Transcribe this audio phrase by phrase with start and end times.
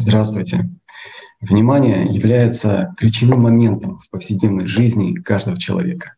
[0.00, 0.70] Здравствуйте.
[1.40, 6.14] Внимание является ключевым моментом в повседневной жизни каждого человека.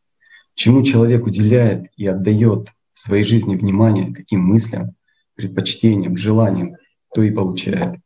[0.54, 4.96] Чему человек уделяет и отдает в своей жизни внимание, каким мыслям,
[5.34, 6.76] предпочтениям, желаниям,
[7.14, 7.96] то и получает.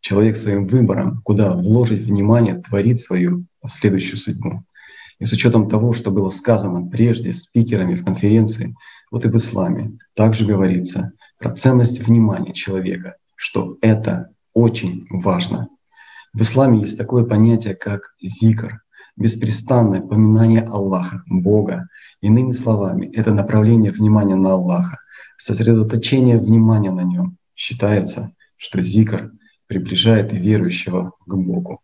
[0.00, 4.62] Человек своим выбором, куда вложить внимание, творит свою последующую судьбу.
[5.20, 8.76] И с учетом того, что было сказано прежде спикерами в конференции,
[9.10, 15.68] вот и в исламе также говорится про ценность внимания человека, что это очень важно.
[16.32, 18.80] В исламе есть такое понятие, как зикр,
[19.16, 21.88] беспрестанное поминание Аллаха, Бога.
[22.20, 24.98] Иными словами, это направление внимания на Аллаха,
[25.36, 27.36] сосредоточение внимания на Нем.
[27.54, 29.32] Считается, что зикр
[29.66, 31.80] приближает верующего к Богу.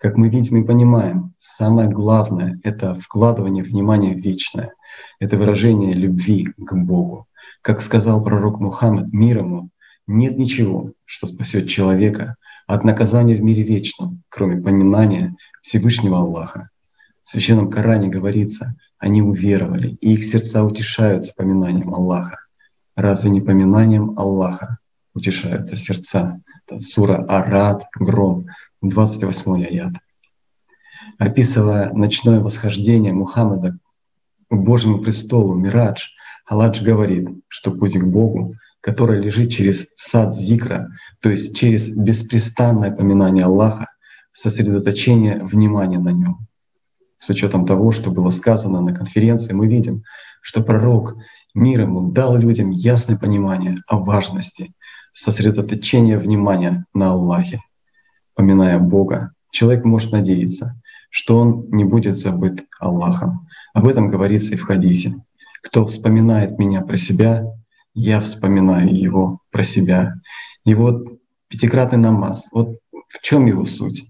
[0.00, 4.74] Как мы видим и понимаем, самое главное— это вкладывание внимания в вечное,
[5.18, 7.26] это выражение любви к Богу.
[7.62, 9.70] Как сказал пророк Мухаммад, мир ему,
[10.06, 12.36] нет ничего, что спасет человека
[12.66, 16.70] от наказания в мире вечном, кроме поминания Всевышнего Аллаха.
[17.22, 22.38] В Священном Коране говорится, они уверовали, и их сердца утешаются поминанием Аллаха.
[22.96, 24.78] Разве не поминанием Аллаха
[25.14, 26.40] утешаются сердца?
[26.66, 28.46] Это сура Арат, Гром,
[28.82, 29.94] 28 аят.
[31.18, 33.78] Описывая ночное восхождение Мухаммада
[34.50, 36.04] к Божьему престолу, Мирадж,
[36.46, 40.90] Алладж говорит, что путь к Богу которая лежит через сад зикра,
[41.20, 43.86] то есть через беспрестанное поминание Аллаха,
[44.34, 46.46] сосредоточение внимания на нем.
[47.16, 50.02] С учетом того, что было сказано на конференции, мы видим,
[50.42, 51.16] что пророк
[51.54, 54.74] мир ему дал людям ясное понимание о важности
[55.14, 57.62] сосредоточения внимания на Аллахе.
[58.34, 63.48] Поминая Бога, человек может надеяться, что он не будет забыт Аллахом.
[63.72, 65.14] Об этом говорится и в хадисе.
[65.62, 67.46] Кто вспоминает меня про себя,
[67.94, 70.14] я вспоминаю его про себя.
[70.64, 71.04] И вот
[71.48, 72.78] пятикратный намаз, вот
[73.08, 74.04] в чем его суть?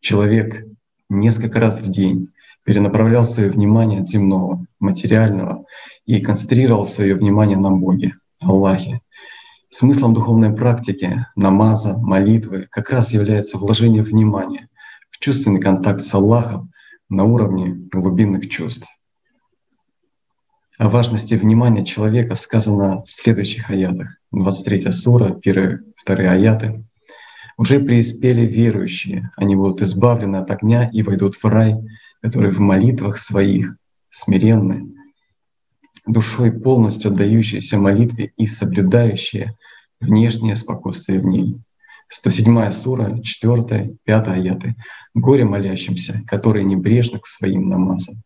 [0.00, 0.64] Человек
[1.08, 2.28] несколько раз в день
[2.64, 5.64] перенаправлял свое внимание от земного, материального
[6.04, 9.00] и концентрировал свое внимание на Боге, Аллахе.
[9.70, 14.68] Смыслом духовной практики, намаза, молитвы как раз является вложение внимания
[15.10, 16.72] в чувственный контакт с Аллахом
[17.08, 18.88] на уровне глубинных чувств.
[20.80, 24.16] О важности внимания человека сказано в следующих аятах.
[24.32, 26.86] 23 сура, первые, вторые аяты.
[27.58, 31.76] «Уже преуспели верующие, они будут избавлены от огня и войдут в рай,
[32.22, 33.76] который в молитвах своих
[34.08, 34.94] смиренны,
[36.06, 39.58] душой полностью отдающиеся молитве и соблюдающие
[40.00, 41.58] внешнее спокойствие в ней».
[42.08, 44.76] 107 сура, 4, 5 аяты.
[45.12, 48.22] «Горе молящимся, которые небрежны к своим намазам».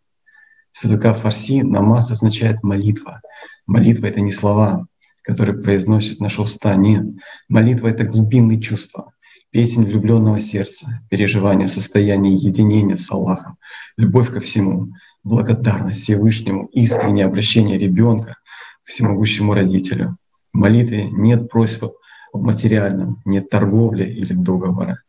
[0.75, 3.21] С языка фарси намаз означает молитва.
[3.65, 4.89] Молитва— это не слова,
[5.23, 6.75] которые произносят наши уста.
[6.75, 7.07] Нет.
[7.49, 9.13] Молитва— это глубинные чувства,
[9.51, 13.57] песень влюбленного сердца, переживание состояния единения с Аллахом,
[13.97, 14.89] любовь ко всему,
[15.23, 18.35] благодарность Всевышнему, искреннее обращение ребенка
[18.83, 20.17] к всемогущему родителю.
[20.53, 21.85] В молитве нет просьб
[22.33, 25.04] в материальном, нет торговли или договора.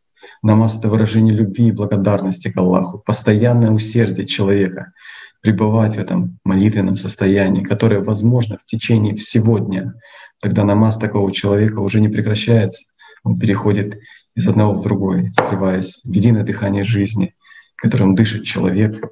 [0.45, 4.94] Намаз— это выражение любви и благодарности к Аллаху, постоянное усердие человека—
[5.41, 9.95] пребывать в этом молитвенном состоянии, которое возможно в течение всего дня.
[10.39, 12.84] Тогда намаз такого человека уже не прекращается,
[13.23, 13.97] он переходит
[14.35, 17.34] из одного в другой, сливаясь в единое дыхание жизни,
[17.75, 19.03] которым дышит человек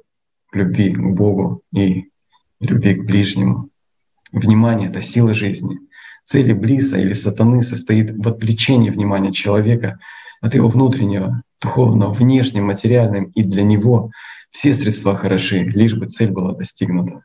[0.52, 2.10] в любви к Богу и
[2.60, 3.70] любви к ближнему.
[4.30, 5.80] Внимание— это сила жизни.
[6.26, 9.98] Цель Иблиса или сатаны состоит в отвлечении внимания человека
[10.44, 14.10] от его внутреннего, духовного, внешнего, материальным и для него
[14.50, 17.24] все средства хороши, лишь бы цель была достигнута.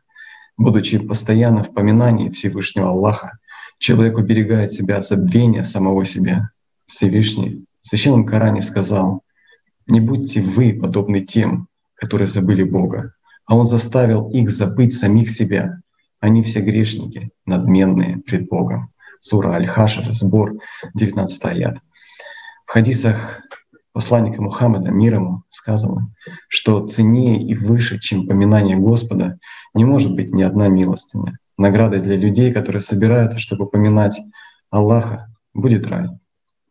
[0.55, 3.37] Будучи постоянно в поминании Всевышнего Аллаха,
[3.77, 6.51] человек уберегает себя от забвения самого себя.
[6.85, 9.21] Всевышний в Священном Коране сказал,
[9.87, 13.15] «Не будьте вы подобны тем, которые забыли Бога,
[13.45, 15.81] а Он заставил их забыть самих себя.
[16.21, 18.93] Они все грешники, надменные пред Богом».
[19.19, 20.53] Сура Аль-Хашр, сбор,
[20.93, 21.79] 19 аят.
[22.69, 23.41] В хадисах
[23.93, 26.13] посланника Мухаммада, мир ему, сказано,
[26.49, 29.39] что ценнее и выше, чем поминание Господа,
[29.73, 31.39] не может быть ни одна милостыня.
[31.57, 34.21] Наградой для людей, которые собираются, чтобы поминать
[34.69, 36.09] Аллаха, будет рай.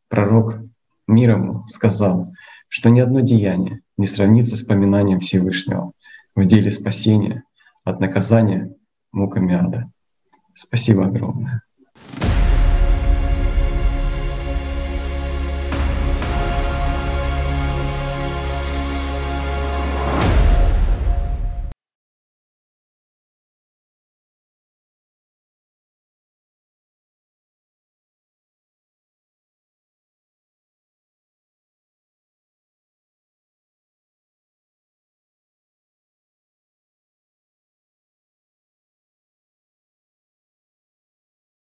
[0.06, 0.60] Пророк
[1.08, 2.32] мир ему сказал,
[2.68, 5.90] что ни одно деяние не сравнится с поминанием Всевышнего
[6.36, 7.42] в деле спасения
[7.82, 8.72] от наказания
[9.10, 9.90] муками ада.
[10.54, 11.62] Спасибо огромное.